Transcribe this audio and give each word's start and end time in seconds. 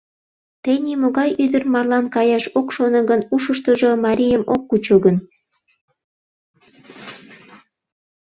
Тений 0.63 0.97
могай 1.03 1.29
ӱдыр 1.43 1.63
марлан 1.73 2.05
каяш 2.15 2.45
ок 2.59 2.67
шоно 2.75 2.99
гын, 3.09 3.21
ушыштыжо 3.35 3.89
марийым 4.05 4.43
ок 4.53 4.61
кучо 4.69 4.95
гын? 5.05 5.17